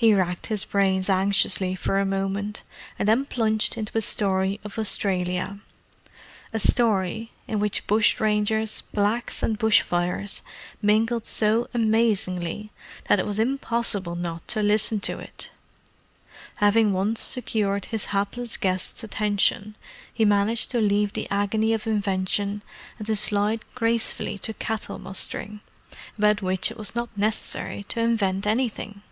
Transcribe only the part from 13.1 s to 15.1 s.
that it was impossible not to listen